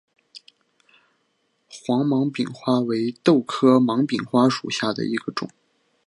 [1.67, 5.47] 黄芒柄花为豆科芒柄花属下的一个种。